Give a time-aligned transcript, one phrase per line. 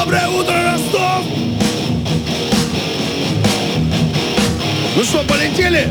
[0.00, 1.24] Доброе утро, Ростов!
[4.94, 5.88] Ну что, полетели?